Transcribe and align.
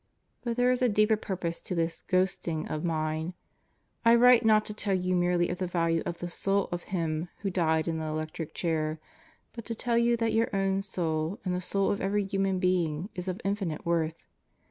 But 0.43 0.57
there 0.57 0.71
is 0.71 0.81
a 0.81 0.89
deeper 0.89 1.15
purpose 1.15 1.61
to 1.61 1.75
this 1.75 2.03
"ghosting" 2.07 2.67
of 2.71 2.83
mine. 2.83 3.35
I 4.03 4.15
write 4.15 4.43
not 4.43 4.65
to 4.65 4.73
tell 4.73 4.95
you 4.95 5.15
merely 5.15 5.47
of 5.49 5.59
the 5.59 5.67
value 5.67 6.01
of 6.07 6.17
the 6.17 6.27
soul 6.27 6.67
of 6.71 6.81
him 6.89 7.29
who 7.41 7.51
died 7.51 7.87
in 7.87 7.99
the 7.99 8.05
electric 8.05 8.55
chair, 8.55 8.99
but 9.53 9.63
to 9.65 9.75
tell 9.75 9.99
you 9.99 10.17
that 10.17 10.33
your 10.33 10.49
own 10.55 10.81
soul 10.81 11.39
and 11.45 11.53
the 11.53 11.61
soul 11.61 11.91
of 11.91 12.01
every 12.01 12.25
human 12.25 12.57
being 12.57 13.09
is 13.13 13.27
of 13.27 13.39
infinite 13.43 13.85
worth. 13.85 14.25